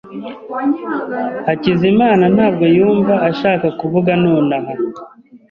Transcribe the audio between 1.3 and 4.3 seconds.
Hakizimana ntabwo yumva ashaka kuvuga